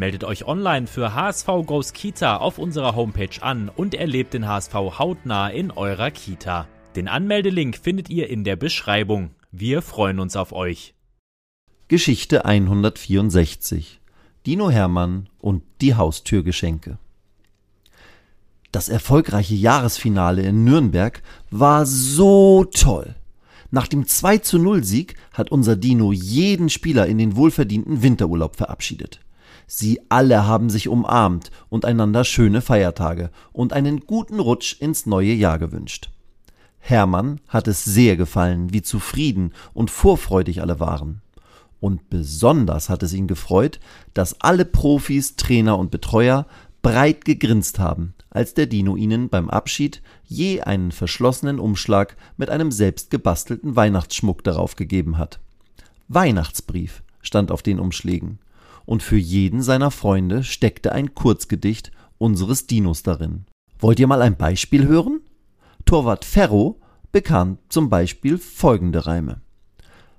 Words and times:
Meldet 0.00 0.24
euch 0.24 0.46
online 0.46 0.86
für 0.86 1.14
HSV 1.14 1.46
Goes 1.66 1.92
Kita 1.92 2.38
auf 2.38 2.56
unserer 2.56 2.96
Homepage 2.96 3.42
an 3.42 3.68
und 3.68 3.94
erlebt 3.94 4.32
den 4.32 4.48
HSV 4.48 4.72
hautnah 4.72 5.50
in 5.50 5.70
eurer 5.70 6.10
Kita. 6.10 6.66
Den 6.96 7.06
Anmeldelink 7.06 7.76
findet 7.76 8.08
ihr 8.08 8.30
in 8.30 8.42
der 8.42 8.56
Beschreibung. 8.56 9.32
Wir 9.52 9.82
freuen 9.82 10.18
uns 10.18 10.36
auf 10.36 10.52
euch. 10.52 10.94
Geschichte 11.88 12.46
164 12.46 14.00
Dino 14.46 14.70
Hermann 14.70 15.28
und 15.38 15.64
die 15.82 15.94
Haustürgeschenke. 15.94 16.96
Das 18.72 18.88
erfolgreiche 18.88 19.54
Jahresfinale 19.54 20.40
in 20.40 20.64
Nürnberg 20.64 21.22
war 21.50 21.84
so 21.84 22.64
toll. 22.64 23.16
Nach 23.70 23.86
dem 23.86 24.06
2 24.06 24.38
zu 24.38 24.58
0 24.58 24.82
Sieg 24.82 25.16
hat 25.34 25.52
unser 25.52 25.76
Dino 25.76 26.10
jeden 26.10 26.70
Spieler 26.70 27.06
in 27.06 27.18
den 27.18 27.36
wohlverdienten 27.36 28.02
Winterurlaub 28.02 28.56
verabschiedet. 28.56 29.20
Sie 29.66 30.00
alle 30.08 30.46
haben 30.46 30.70
sich 30.70 30.88
umarmt 30.88 31.50
und 31.68 31.84
einander 31.84 32.24
schöne 32.24 32.60
Feiertage 32.60 33.30
und 33.52 33.72
einen 33.72 34.00
guten 34.00 34.40
Rutsch 34.40 34.80
ins 34.80 35.06
neue 35.06 35.32
Jahr 35.32 35.58
gewünscht. 35.58 36.10
Hermann 36.78 37.40
hat 37.48 37.68
es 37.68 37.84
sehr 37.84 38.16
gefallen, 38.16 38.72
wie 38.72 38.82
zufrieden 38.82 39.52
und 39.74 39.90
vorfreudig 39.90 40.62
alle 40.62 40.80
waren. 40.80 41.22
Und 41.78 42.10
besonders 42.10 42.88
hat 42.88 43.02
es 43.02 43.12
ihn 43.12 43.26
gefreut, 43.26 43.80
dass 44.12 44.40
alle 44.40 44.64
Profis, 44.64 45.36
Trainer 45.36 45.78
und 45.78 45.90
Betreuer 45.90 46.46
breit 46.82 47.24
gegrinst 47.24 47.78
haben, 47.78 48.14
als 48.30 48.54
der 48.54 48.66
Dino 48.66 48.96
ihnen 48.96 49.28
beim 49.28 49.50
Abschied 49.50 50.02
je 50.24 50.62
einen 50.62 50.92
verschlossenen 50.92 51.58
Umschlag 51.58 52.16
mit 52.36 52.50
einem 52.50 52.70
selbst 52.72 53.10
gebastelten 53.10 53.76
Weihnachtsschmuck 53.76 54.42
darauf 54.44 54.76
gegeben 54.76 55.18
hat. 55.18 55.40
Weihnachtsbrief 56.08 57.02
stand 57.22 57.50
auf 57.50 57.62
den 57.62 57.78
Umschlägen 57.78 58.38
und 58.84 59.02
für 59.02 59.16
jeden 59.16 59.62
seiner 59.62 59.90
Freunde 59.90 60.42
steckte 60.42 60.92
ein 60.92 61.14
Kurzgedicht 61.14 61.92
unseres 62.18 62.66
Dinos 62.66 63.02
darin. 63.02 63.46
Wollt 63.78 63.98
ihr 63.98 64.06
mal 64.06 64.22
ein 64.22 64.36
Beispiel 64.36 64.86
hören? 64.86 65.20
Torwart 65.86 66.24
Ferro 66.24 66.80
bekam 67.12 67.58
zum 67.68 67.88
Beispiel 67.88 68.38
folgende 68.38 69.06
Reime. 69.06 69.40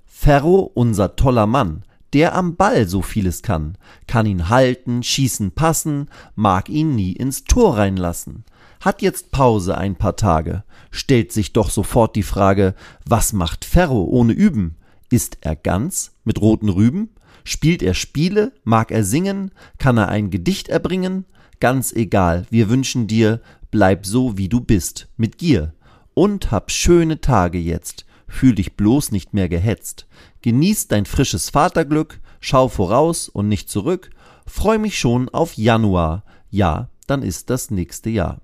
Ferro, 0.04 0.70
unser 0.74 1.16
toller 1.16 1.46
Mann, 1.46 1.84
der 2.12 2.34
am 2.34 2.56
Ball 2.56 2.86
so 2.86 3.02
vieles 3.02 3.42
kann, 3.42 3.78
kann 4.06 4.26
ihn 4.26 4.48
halten, 4.48 5.02
schießen, 5.02 5.52
passen, 5.52 6.08
mag 6.34 6.68
ihn 6.68 6.94
nie 6.94 7.12
ins 7.12 7.44
Tor 7.44 7.78
reinlassen. 7.78 8.44
Hat 8.80 9.00
jetzt 9.00 9.30
Pause 9.30 9.78
ein 9.78 9.96
paar 9.96 10.16
Tage, 10.16 10.64
stellt 10.90 11.32
sich 11.32 11.52
doch 11.52 11.70
sofort 11.70 12.16
die 12.16 12.22
Frage, 12.22 12.74
was 13.06 13.32
macht 13.32 13.64
Ferro 13.64 14.04
ohne 14.04 14.32
Üben? 14.32 14.76
Ist 15.12 15.36
er 15.42 15.56
ganz 15.56 16.12
mit 16.24 16.40
roten 16.40 16.70
Rüben? 16.70 17.10
Spielt 17.44 17.82
er 17.82 17.92
Spiele? 17.92 18.54
Mag 18.64 18.90
er 18.90 19.04
singen? 19.04 19.50
Kann 19.76 19.98
er 19.98 20.08
ein 20.08 20.30
Gedicht 20.30 20.68
erbringen? 20.68 21.26
Ganz 21.60 21.92
egal, 21.92 22.46
wir 22.48 22.70
wünschen 22.70 23.08
dir, 23.08 23.42
bleib 23.70 24.06
so 24.06 24.38
wie 24.38 24.48
du 24.48 24.62
bist, 24.62 25.08
mit 25.18 25.36
Gier. 25.36 25.74
Und 26.14 26.50
hab 26.50 26.70
schöne 26.70 27.20
Tage 27.20 27.58
jetzt, 27.58 28.06
fühl 28.26 28.54
dich 28.54 28.74
bloß 28.74 29.12
nicht 29.12 29.34
mehr 29.34 29.50
gehetzt. 29.50 30.06
Genieß 30.40 30.88
dein 30.88 31.04
frisches 31.04 31.50
Vaterglück, 31.50 32.18
schau 32.40 32.68
voraus 32.68 33.28
und 33.28 33.48
nicht 33.48 33.68
zurück, 33.68 34.08
freu 34.46 34.78
mich 34.78 34.98
schon 34.98 35.28
auf 35.28 35.58
Januar, 35.58 36.24
ja, 36.48 36.88
dann 37.06 37.22
ist 37.22 37.50
das 37.50 37.70
nächste 37.70 38.08
Jahr. 38.08 38.40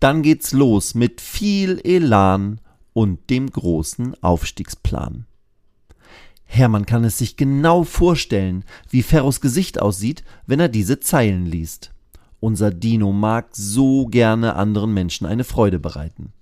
Dann 0.00 0.22
geht's 0.22 0.50
los 0.50 0.96
mit 0.96 1.20
viel 1.20 1.80
Elan 1.84 2.60
und 2.94 3.30
dem 3.30 3.48
großen 3.48 4.20
Aufstiegsplan. 4.24 5.27
Hermann 6.50 6.86
kann 6.86 7.04
es 7.04 7.18
sich 7.18 7.36
genau 7.36 7.84
vorstellen, 7.84 8.64
wie 8.88 9.02
Ferros 9.02 9.40
Gesicht 9.40 9.80
aussieht, 9.80 10.24
wenn 10.46 10.58
er 10.58 10.70
diese 10.70 10.98
Zeilen 10.98 11.44
liest. 11.44 11.92
Unser 12.40 12.70
Dino 12.70 13.12
mag 13.12 13.48
so 13.52 14.06
gerne 14.06 14.56
anderen 14.56 14.94
Menschen 14.94 15.26
eine 15.26 15.44
Freude 15.44 15.78
bereiten. 15.78 16.32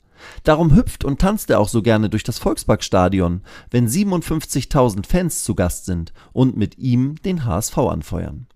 Darum 0.44 0.74
hüpft 0.74 1.04
und 1.04 1.20
tanzt 1.20 1.50
er 1.50 1.58
auch 1.58 1.68
so 1.68 1.82
gerne 1.82 2.08
durch 2.08 2.22
das 2.22 2.38
Volksparkstadion, 2.38 3.42
wenn 3.70 3.88
57.000 3.88 5.04
Fans 5.04 5.42
zu 5.42 5.54
Gast 5.54 5.86
sind 5.86 6.12
und 6.32 6.56
mit 6.56 6.78
ihm 6.78 7.16
den 7.22 7.44
HSV 7.44 7.76
anfeuern. 7.76 8.46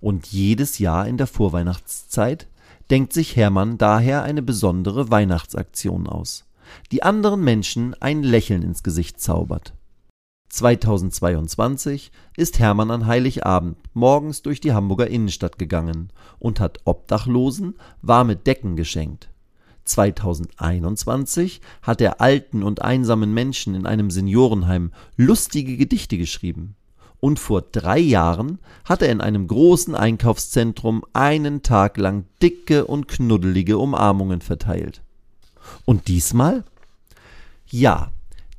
Und 0.00 0.26
jedes 0.26 0.78
Jahr 0.80 1.06
in 1.06 1.16
der 1.16 1.28
Vorweihnachtszeit 1.28 2.48
denkt 2.90 3.12
sich 3.12 3.36
Hermann 3.36 3.78
daher 3.78 4.24
eine 4.24 4.42
besondere 4.42 5.10
Weihnachtsaktion 5.10 6.08
aus, 6.08 6.44
die 6.90 7.04
anderen 7.04 7.42
Menschen 7.42 7.94
ein 8.00 8.24
Lächeln 8.24 8.62
ins 8.62 8.82
Gesicht 8.82 9.20
zaubert. 9.20 9.75
2022 10.56 12.10
ist 12.34 12.58
Hermann 12.58 12.90
an 12.90 13.06
Heiligabend 13.06 13.76
morgens 13.92 14.40
durch 14.40 14.58
die 14.58 14.72
Hamburger 14.72 15.06
Innenstadt 15.06 15.58
gegangen 15.58 16.08
und 16.38 16.60
hat 16.60 16.80
Obdachlosen 16.86 17.74
warme 18.00 18.36
Decken 18.36 18.74
geschenkt. 18.74 19.28
2021 19.84 21.60
hat 21.82 22.00
er 22.00 22.22
alten 22.22 22.62
und 22.62 22.80
einsamen 22.80 23.34
Menschen 23.34 23.74
in 23.74 23.86
einem 23.86 24.10
Seniorenheim 24.10 24.92
lustige 25.18 25.76
Gedichte 25.76 26.16
geschrieben. 26.16 26.74
Und 27.20 27.38
vor 27.38 27.60
drei 27.60 27.98
Jahren 27.98 28.58
hat 28.86 29.02
er 29.02 29.12
in 29.12 29.20
einem 29.20 29.48
großen 29.48 29.94
Einkaufszentrum 29.94 31.04
einen 31.12 31.62
Tag 31.62 31.98
lang 31.98 32.24
dicke 32.42 32.86
und 32.86 33.08
knuddelige 33.08 33.76
Umarmungen 33.76 34.40
verteilt. 34.40 35.02
Und 35.84 36.08
diesmal? 36.08 36.64
Ja, 37.68 38.10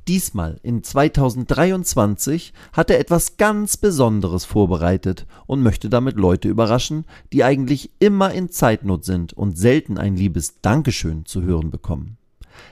Diesmal, 0.08 0.58
in 0.62 0.82
2023, 0.82 2.54
hat 2.72 2.90
er 2.90 2.98
etwas 2.98 3.36
ganz 3.36 3.76
Besonderes 3.76 4.46
vorbereitet 4.46 5.26
und 5.46 5.62
möchte 5.62 5.90
damit 5.90 6.16
Leute 6.16 6.48
überraschen, 6.48 7.04
die 7.34 7.44
eigentlich 7.44 7.90
immer 7.98 8.32
in 8.32 8.48
Zeitnot 8.48 9.04
sind 9.04 9.34
und 9.34 9.58
selten 9.58 9.98
ein 9.98 10.16
liebes 10.16 10.62
Dankeschön 10.62 11.26
zu 11.26 11.42
hören 11.42 11.70
bekommen. 11.70 12.16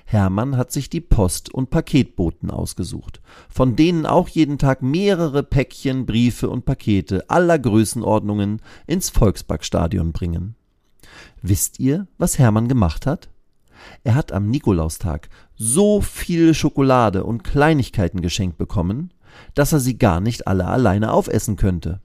Hermann 0.07 0.57
hat 0.57 0.73
sich 0.73 0.89
die 0.89 1.03
Post- 1.03 1.53
und 1.53 1.69
Paketboten 1.69 2.51
ausgesucht, 2.51 3.21
von 3.51 3.77
denen 3.77 4.07
auch 4.07 4.29
jeden 4.29 4.57
Tag 4.57 4.81
mehrere 4.81 5.43
Päckchen, 5.43 6.07
Briefe 6.07 6.49
und 6.49 6.65
Pakete 6.65 7.29
aller 7.29 7.59
Größenordnungen 7.59 8.63
ins 8.87 9.11
Volksparkstadion 9.11 10.13
bringen. 10.13 10.57
Wisst 11.43 11.81
ihr, 11.81 12.07
was 12.17 12.39
Hermann 12.39 12.67
gemacht 12.67 13.05
hat? 13.05 13.29
Er 14.05 14.15
hat 14.15 14.33
am 14.33 14.49
Nikolaustag 14.49 15.29
so 15.55 16.01
viel 16.01 16.55
Schokolade 16.55 17.25
und 17.25 17.45
Kleinigkeiten 17.45 18.23
geschenkt 18.23 18.59
bekommen, 18.59 19.13
dass 19.55 19.73
er 19.73 19.81
sie 19.81 19.99
gar 19.99 20.21
nicht 20.21 20.47
alle 20.47 20.67
alleine 20.67 21.13
aufessen 21.13 21.57
könnte. 21.57 22.01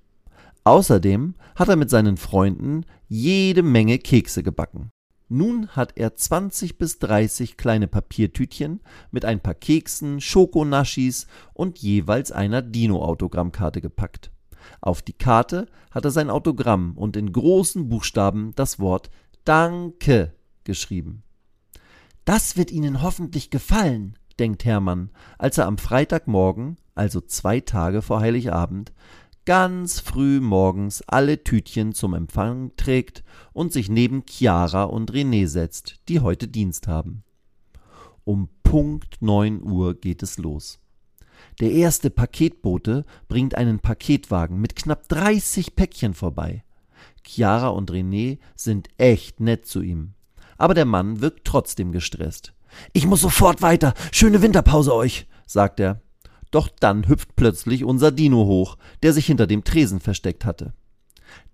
Außerdem 0.64 1.36
hat 1.56 1.70
er 1.70 1.76
mit 1.76 1.90
seinen 1.90 2.18
Freunden 2.18 2.86
jede 3.08 3.64
Menge 3.64 3.98
Kekse 3.98 4.44
gebacken. 4.44 4.92
Nun 5.28 5.70
hat 5.70 5.94
er 5.96 6.16
20 6.16 6.78
bis 6.78 7.00
30 7.00 7.56
kleine 7.56 7.88
Papiertütchen 7.88 8.82
mit 9.12 9.24
ein 9.24 9.40
paar 9.40 9.54
Keksen, 9.54 10.20
Schokonaschis 10.20 11.26
und 11.54 11.80
jeweils 11.80 12.34
einer 12.34 12.62
Dino-Autogrammkarte 12.62 13.80
gepackt. 13.80 14.30
Auf 14.82 15.02
die 15.02 15.14
Karte 15.14 15.68
hat 15.90 16.06
er 16.06 16.12
sein 16.12 16.30
Autogramm 16.30 16.98
und 16.98 17.16
in 17.16 17.32
großen 17.32 17.88
Buchstaben 17.88 18.52
das 18.56 18.80
Wort 18.80 19.10
Danke 19.46 20.34
geschrieben. 20.64 21.24
Das 22.26 22.56
wird 22.56 22.72
Ihnen 22.72 23.02
hoffentlich 23.02 23.50
gefallen, 23.50 24.18
denkt 24.38 24.64
Hermann, 24.66 25.10
als 25.38 25.58
er 25.58 25.66
am 25.66 25.78
Freitagmorgen, 25.78 26.78
also 26.94 27.20
zwei 27.20 27.60
Tage 27.62 28.02
vor 28.02 28.20
Heiligabend, 28.20 28.94
ganz 29.46 30.00
früh 30.00 30.40
morgens 30.40 31.02
alle 31.08 31.44
Tütchen 31.44 31.94
zum 31.94 32.14
Empfang 32.14 32.72
trägt 32.78 33.24
und 33.54 33.74
sich 33.74 33.90
neben 33.90 34.24
Chiara 34.28 34.84
und 34.84 35.12
René 35.12 35.48
setzt, 35.48 36.00
die 36.10 36.20
heute 36.20 36.48
Dienst 36.48 36.88
haben. 36.88 37.24
Um 38.24 38.50
Punkt 38.62 39.18
neun 39.22 39.64
Uhr 39.64 39.96
geht 39.96 40.22
es 40.22 40.38
los. 40.38 40.80
Der 41.60 41.72
erste 41.72 42.12
Paketbote 42.12 43.04
bringt 43.28 43.56
einen 43.56 43.80
Paketwagen 43.80 44.62
mit 44.62 44.76
knapp 44.76 45.10
30 45.10 45.76
Päckchen 45.76 46.14
vorbei. 46.14 46.64
Chiara 47.24 47.70
und 47.70 47.92
René 47.92 48.38
sind 48.56 48.90
echt 48.98 49.40
nett 49.40 49.66
zu 49.66 49.82
ihm 49.82 50.14
aber 50.62 50.74
der 50.74 50.86
Mann 50.86 51.22
wirkt 51.22 51.46
trotzdem 51.46 51.92
gestresst. 51.92 52.54
Ich 52.94 53.06
muss 53.06 53.22
sofort 53.22 53.62
weiter. 53.62 53.94
Schöne 54.12 54.42
Winterpause 54.42 54.94
euch, 54.94 55.28
sagt 55.46 55.80
er. 55.80 56.02
Doch 56.52 56.68
dann 56.68 57.08
hüpft 57.08 57.36
plötzlich 57.36 57.84
unser 57.84 58.12
Dino 58.12 58.46
hoch, 58.46 58.78
der 59.04 59.14
sich 59.14 59.26
hinter 59.26 59.48
dem 59.48 59.64
Tresen 59.64 60.00
versteckt 60.00 60.46
hatte. 60.46 60.74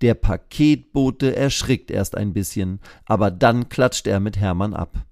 Der 0.01 0.15
Paketbote 0.15 1.35
erschrickt 1.35 1.91
erst 1.91 2.17
ein 2.17 2.33
bisschen, 2.33 2.79
aber 3.05 3.31
dann 3.31 3.69
klatscht 3.69 4.07
er 4.07 4.19
mit 4.19 4.37
Hermann 4.37 4.73
ab. 4.73 5.05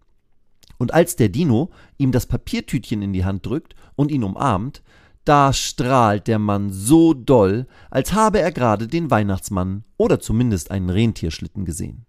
Und 0.77 0.93
als 0.93 1.15
der 1.15 1.29
Dino 1.29 1.69
ihm 1.97 2.11
das 2.11 2.25
Papiertütchen 2.25 3.01
in 3.01 3.13
die 3.13 3.25
Hand 3.25 3.45
drückt 3.45 3.75
und 3.95 4.11
ihn 4.11 4.23
umarmt, 4.23 4.81
da 5.23 5.53
strahlt 5.53 6.27
der 6.27 6.39
Mann 6.39 6.71
so 6.71 7.13
doll, 7.13 7.67
als 7.89 8.13
habe 8.13 8.39
er 8.39 8.51
gerade 8.51 8.87
den 8.87 9.09
Weihnachtsmann 9.09 9.83
oder 9.97 10.19
zumindest 10.19 10.69
einen 10.69 10.89
Rentierschlitten 10.89 11.65
gesehen. 11.65 12.05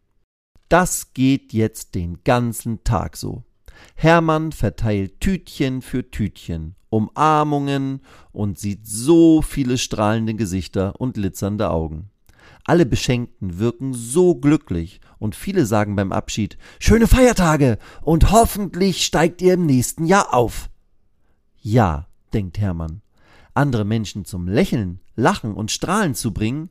Das 0.69 1.13
geht 1.15 1.53
jetzt 1.53 1.95
den 1.95 2.25
ganzen 2.25 2.83
Tag 2.83 3.17
so. 3.17 3.45
Hermann 3.95 4.53
verteilt 4.53 5.21
Tütchen 5.21 5.81
für 5.81 6.11
Tütchen, 6.11 6.75
Umarmungen 6.91 8.01
und 8.33 8.59
sieht 8.59 8.87
so 8.87 9.43
viele 9.43 9.79
strahlende 9.79 10.35
Gesichter 10.35 11.01
und 11.01 11.15
glitzernde 11.15 11.71
Augen. 11.71 12.11
Alle 12.65 12.85
Beschenkten 12.85 13.59
wirken 13.59 13.95
so 13.95 14.35
glücklich 14.35 15.01
und 15.19 15.37
viele 15.37 15.67
sagen 15.67 15.95
beim 15.95 16.11
Abschied 16.11 16.59
Schöne 16.81 17.07
Feiertage 17.07 17.79
und 18.03 18.33
hoffentlich 18.33 19.05
steigt 19.05 19.41
ihr 19.41 19.55
im 19.55 19.67
nächsten 19.67 20.05
Jahr 20.05 20.35
auf. 20.35 20.69
Ja, 21.61 22.09
denkt 22.33 22.59
Hermann, 22.59 23.03
andere 23.55 23.85
Menschen 23.85 24.25
zum 24.25 24.49
Lächeln, 24.49 25.01
Lachen 25.15 25.55
und 25.55 25.71
Strahlen 25.71 26.15
zu 26.15 26.33
bringen, 26.33 26.71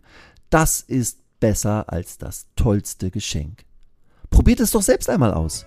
das 0.50 0.82
ist 0.82 1.20
besser 1.40 1.92
als 1.92 2.18
das 2.18 2.48
tollste 2.56 3.10
Geschenk. 3.10 3.66
Probiert 4.46 4.60
es 4.60 4.70
doch 4.70 4.84
selbst 4.84 5.10
einmal 5.10 5.34
aus. 5.34 5.66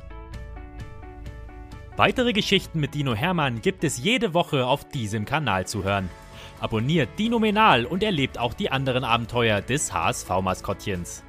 Weitere 1.96 2.32
Geschichten 2.32 2.78
mit 2.78 2.94
Dino 2.94 3.12
Hermann 3.12 3.60
gibt 3.60 3.82
es 3.82 3.98
jede 3.98 4.34
Woche 4.34 4.68
auf 4.68 4.88
diesem 4.88 5.24
Kanal 5.24 5.66
zu 5.66 5.82
hören. 5.82 6.08
Abonniert 6.60 7.08
Dino 7.18 7.40
Menal 7.40 7.86
und 7.86 8.04
erlebt 8.04 8.38
auch 8.38 8.54
die 8.54 8.70
anderen 8.70 9.02
Abenteuer 9.02 9.62
des 9.62 9.92
HSV-Maskottchens. 9.92 11.24